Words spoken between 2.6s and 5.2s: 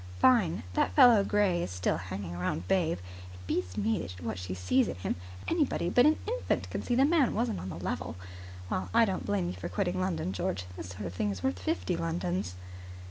Babe. It beats me what she sees in him.